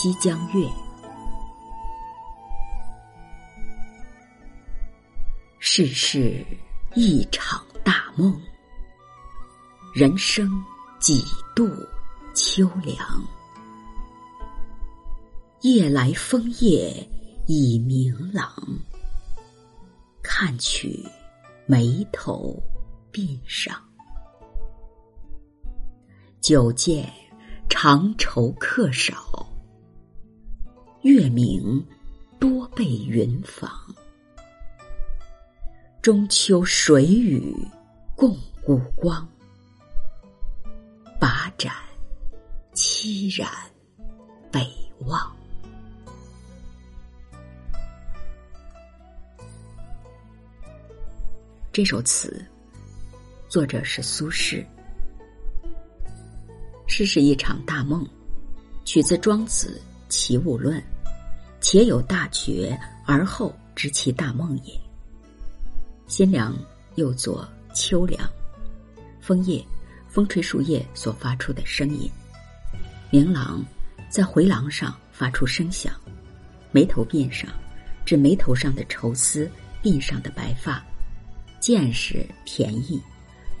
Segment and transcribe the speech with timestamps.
[0.00, 0.64] 西江月》。
[5.58, 6.46] 世事
[6.94, 8.40] 一场大梦，
[9.92, 10.48] 人生
[11.00, 11.68] 几度
[12.32, 12.96] 秋凉。
[15.62, 16.94] 夜来风叶
[17.48, 18.54] 已明朗，
[20.22, 21.04] 看取
[21.66, 22.56] 眉头
[23.12, 23.74] 鬓上。
[26.40, 27.12] 久见
[27.68, 29.44] 长愁客少，
[31.08, 31.82] 月明
[32.38, 33.70] 多被云妨。
[36.02, 37.56] 中秋水雨
[38.14, 39.26] 共孤光，
[41.18, 41.72] 把盏
[42.74, 43.50] 凄然
[44.52, 44.60] 北
[45.06, 45.34] 望。
[51.72, 52.44] 这首词
[53.48, 54.62] 作者是苏轼。
[56.86, 58.06] 世事一场大梦，
[58.84, 60.78] 取自《庄子·齐物论》，
[61.60, 64.72] 且有大觉而后知其大梦也。
[66.06, 66.56] 新凉
[66.94, 68.28] 又作秋凉，
[69.20, 69.64] 枫叶，
[70.08, 72.08] 风吹树叶所发出的声音；
[73.10, 73.64] 明朗，
[74.08, 75.92] 在回廊上发出声响；
[76.72, 77.50] 眉头鬓上，
[78.04, 79.50] 指眉头上的愁丝，
[79.82, 80.82] 鬓上的白发。
[81.60, 83.02] 见是便宜，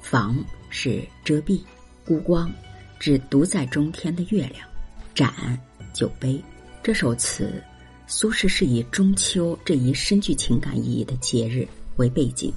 [0.00, 0.36] 房
[0.70, 1.60] 是遮蔽，
[2.06, 2.50] 孤光
[2.98, 4.66] 指独在中天的月亮，
[5.14, 5.60] 盏
[5.92, 6.42] 酒杯。
[6.82, 7.62] 这首词，
[8.10, 12.50] 苏轼是以中秋这一深具情感意义的节日为背景，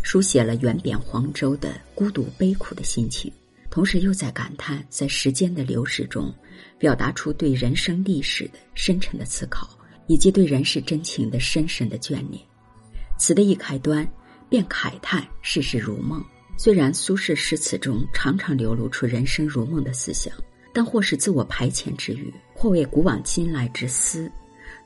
[0.00, 3.30] 书写了远贬黄州的孤独悲苦的心情，
[3.68, 6.32] 同时又在感叹在时间的流逝中，
[6.78, 9.68] 表达出对人生历史的深沉的思考，
[10.06, 12.40] 以及对人世真情的深深的眷恋。
[13.18, 14.08] 词的一开端。
[14.48, 16.22] 便慨叹世事如梦。
[16.58, 20.30] 虽然苏轼诗词中常常流露出人生如梦的思想，
[20.74, 24.30] 但或是自我排遣之语，或为古往今来之思，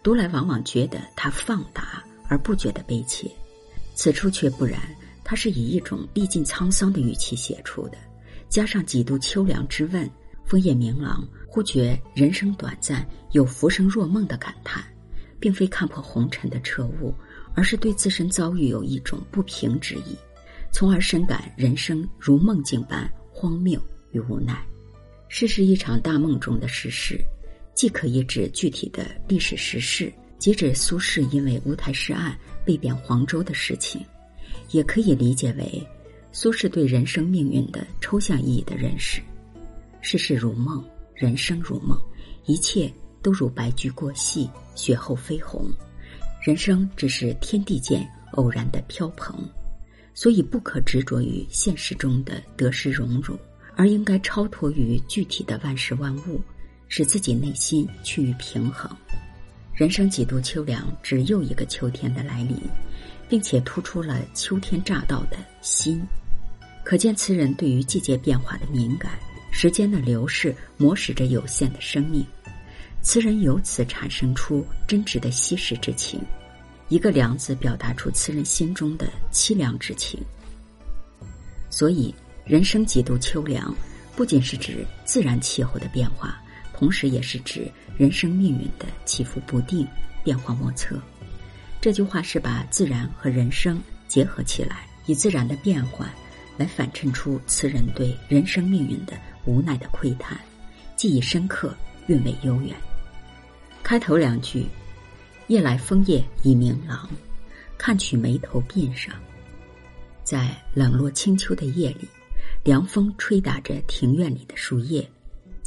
[0.03, 3.31] 读来往往觉得他放达而不觉得悲切。
[3.95, 4.81] 此处却不然，
[5.25, 7.99] 他是以一种历尽沧桑的语气写出的，
[8.49, 10.09] 加上几度秋凉之问，
[10.45, 14.85] 枫叶明朗，忽觉人生短暂，有浮生若梦的感叹，
[15.41, 17.15] 并非看破红尘的彻悟。
[17.59, 20.15] 而是对自身遭遇有一种不平之意，
[20.71, 23.81] 从而深感人生如梦境般荒谬
[24.11, 24.63] 与无奈。
[25.29, 27.19] 世事一场大梦中的世事，
[27.77, 34.03] 既可以指具体的历史时事，即指苏轼因为乌台诗案被贬黄州的事情，
[34.71, 35.87] 也可以理解为
[36.33, 39.21] 苏轼对人生命运的抽象意义的认识。
[40.01, 40.83] 世事如梦，
[41.15, 42.01] 人生如梦，
[42.47, 45.71] 一切都如白驹过隙，雪后飞鸿。
[46.41, 49.37] 人生只是天地间偶然的飘蓬，
[50.15, 53.39] 所以不可执着于现实中的得失荣辱，
[53.75, 56.41] 而应该超脱于具体的万事万物，
[56.89, 58.91] 使自己内心趋于平衡。
[59.75, 62.59] 人生几度秋凉，指又一个秋天的来临，
[63.29, 66.03] 并且突出了秋天乍到的心，
[66.85, 69.13] 可见词人对于季节变化的敏感。
[69.53, 72.27] 时间的流逝磨蚀着有限的生命。
[73.01, 76.21] 词人由此产生出真挚的惜时之情，
[76.89, 80.21] 一个“凉”字表达出词人心中的凄凉之情。
[81.71, 82.15] 所以，
[82.45, 83.75] 人生几度秋凉，
[84.15, 86.39] 不仅是指自然气候的变化，
[86.77, 87.67] 同时也是指
[87.97, 89.87] 人生命运的起伏不定、
[90.23, 91.01] 变化莫测。
[91.81, 96.07] 这句话是把自然和人生结合起来，以自然的变换
[96.59, 99.15] 来反衬出词人对人生命运的
[99.47, 100.39] 无奈的窥探，
[100.97, 101.75] 记忆深刻，
[102.09, 102.77] 韵味悠远。
[103.83, 104.67] 开头两句
[105.49, 107.09] ：“夜来风叶已明朗，
[107.79, 109.15] 看取眉头鬓上。”
[110.23, 112.07] 在冷落清秋的夜里，
[112.65, 115.09] 凉风吹打着庭院里的树叶，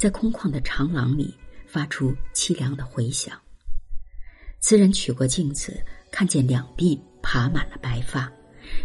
[0.00, 3.38] 在空旷的长廊里发出凄凉的回响。
[4.58, 5.78] 词人取过镜子，
[6.10, 8.32] 看见两鬓爬满了白发，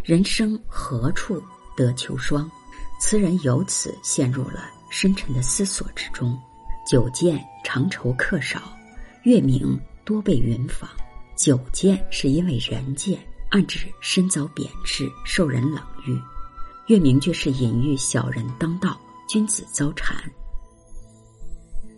[0.03, 1.41] 人生何处
[1.77, 2.51] 得秋霜？
[2.99, 6.37] 词人由此陷入了深沉的思索之中。
[6.85, 8.77] 久见长愁客少。
[9.23, 10.89] 月明多被云妨，
[11.37, 16.19] 久见是因为人见，暗指身遭贬斥，受人冷遇；
[16.87, 20.13] 月明却是隐喻小人当道，君子遭谗。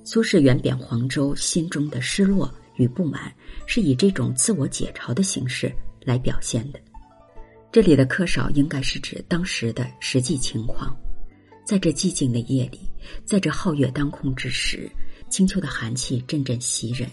[0.10, 3.30] 苏轼远贬黄州，心中的失落与不满，
[3.66, 5.70] 是以这种自我解嘲的形式
[6.06, 6.80] 来表现的。
[7.74, 10.96] 这里的客少，应该是指当时的实际情况。
[11.66, 12.80] 在这寂静的夜里，
[13.26, 14.90] 在这皓月当空之时。
[15.30, 17.10] 清秋的寒气阵阵袭人，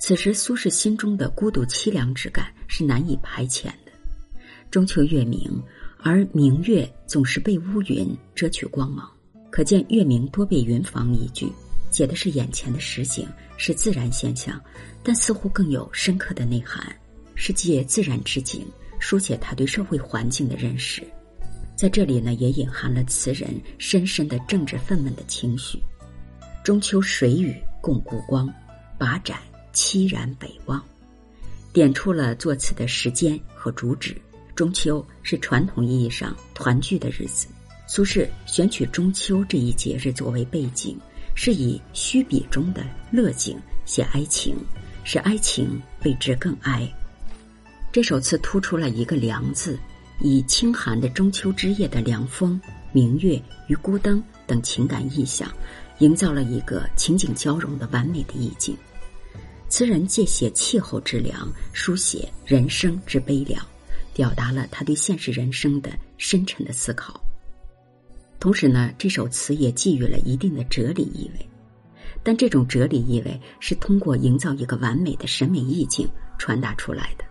[0.00, 3.92] 此时苏轼心中的孤独凄凉之感是难以排遣的。
[4.70, 5.62] 中秋月明，
[5.98, 9.06] 而明月总是被乌云遮去光芒，
[9.50, 11.52] 可见月明多被云妨一句，
[11.90, 13.26] 写的是眼前的实景，
[13.56, 14.60] 是自然现象，
[15.02, 16.94] 但似乎更有深刻的内涵，
[17.34, 18.66] 是借自然之景
[18.98, 21.02] 书写他对社会环境的认识。
[21.76, 23.48] 在这里呢，也隐含了词人
[23.78, 25.80] 深深的政治愤懑的情绪。
[26.64, 28.52] 中秋水雨共孤光，
[28.98, 29.38] 把盏
[29.72, 30.84] 凄然北望，
[31.72, 34.16] 点出了作词的时间和主旨。
[34.56, 37.46] 中秋是传统意义上团聚的日子。
[37.86, 40.98] 苏轼选取中秋这一节日作为背景，
[41.40, 44.56] 是以虚笔中的乐景写哀情，
[45.04, 46.84] 使哀情为之更哀。
[47.92, 49.78] 这首词突出了一个“凉”字，
[50.20, 55.48] 以清寒的中秋之夜的凉风、明月与孤灯等情感意象，
[56.00, 58.76] 营造了一个情景交融的完美的意境。
[59.68, 63.64] 词人借写气候之凉，书写人生之悲凉，
[64.12, 67.22] 表达了他对现实人生的深沉的思考。
[68.40, 71.48] 同时呢，这首词也寄予了一定的哲理意味，
[72.22, 76.08] 但这种哲理意味是通过营造一个完美的审美意境
[76.38, 77.24] 传达出来的。